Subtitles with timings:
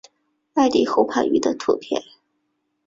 [0.55, 2.01] 艾氏喉盘鱼的图片